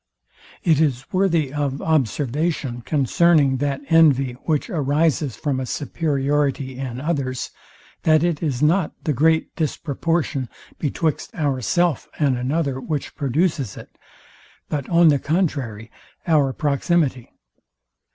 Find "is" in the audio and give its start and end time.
0.81-1.05, 8.41-8.63